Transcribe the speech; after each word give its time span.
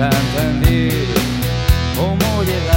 Tanzania, 0.00 0.94
como 1.94 2.42
llegar. 2.42 2.69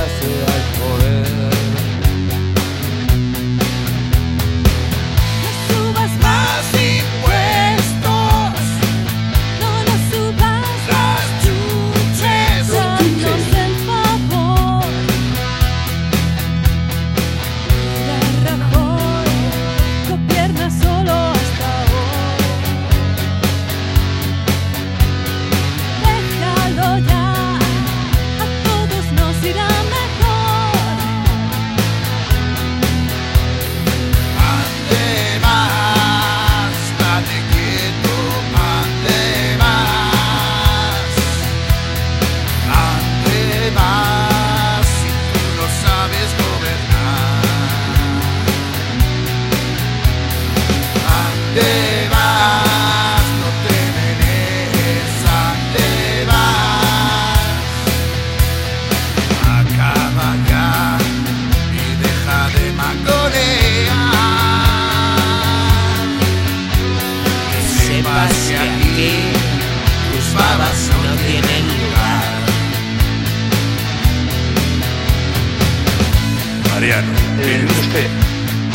Mariano, 76.74 77.14
mire 77.38 77.66
usted, 77.66 78.10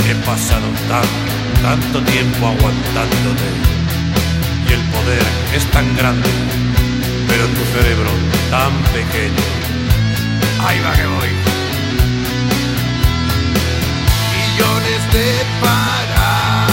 he 0.09 0.15
pasado 0.25 0.67
tan, 0.89 1.38
tanto 1.63 2.03
tiempo 2.03 2.47
aguantándote. 2.47 3.49
Y 4.69 4.73
el 4.73 4.83
poder 4.93 5.27
es 5.55 5.65
tan 5.71 5.97
grande, 5.97 6.29
pero 7.29 7.47
tu 7.47 7.65
cerebro 7.73 8.11
tan 8.51 8.73
pequeño. 8.93 9.45
Ahí 10.67 10.79
va 10.81 10.93
que 10.93 11.07
voy. 11.07 11.29
Millones 14.35 15.13
de 15.13 15.27
parados, 15.61 16.68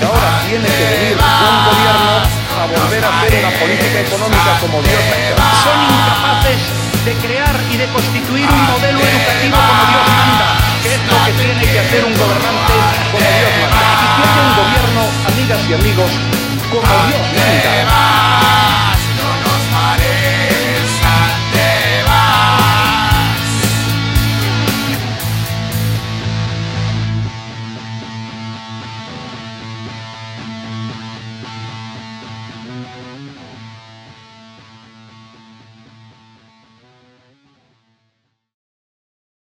Y 0.00 0.04
ahora 0.04 0.30
tiene 0.48 0.66
que 0.66 0.84
venir 0.84 1.16
un 1.18 1.58
gobierno 1.70 2.12
a 2.58 2.66
volver 2.66 3.04
a 3.04 3.08
hacer 3.08 3.32
una 3.38 3.50
política 3.58 4.00
económica 4.00 4.50
como 4.60 4.82
Dios 4.82 5.02
manda. 5.10 5.44
son 5.62 5.78
incapaces 5.86 6.60
de 7.04 7.12
crear 7.22 7.56
y 7.70 7.76
de 7.76 7.86
constituir 7.88 8.46
un 8.50 8.62
modelo 8.66 8.98
educativo 8.98 9.56
como 9.56 9.84
Dios 9.90 10.06
manda, 10.18 10.48
que 10.82 10.90
es 10.94 11.02
lo 11.06 11.16
que 11.24 11.32
tiene 11.38 11.62
que 11.62 11.78
hacer 11.78 12.04
un 12.04 12.14
gobernante 12.18 12.74
como 13.10 13.28
Dios 13.38 13.52
manda. 13.58 13.78
Y 14.02 14.08
que 14.14 14.22
haya 14.26 14.42
un 14.42 14.54
gobierno, 14.58 15.02
amigas 15.30 15.60
y 15.68 15.72
amigos, 15.74 16.10
como 16.70 16.90
Dios 17.06 17.26
manda. 17.38 17.57